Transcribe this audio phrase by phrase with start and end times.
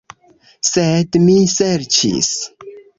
[0.69, 2.35] Sed mi ŝercis.